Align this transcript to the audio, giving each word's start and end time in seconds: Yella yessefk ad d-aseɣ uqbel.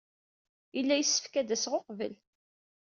Yella 0.75 0.95
yessefk 0.97 1.33
ad 1.35 1.45
d-aseɣ 1.47 1.73
uqbel. 1.79 2.13